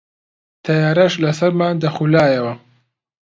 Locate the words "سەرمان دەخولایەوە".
1.39-2.53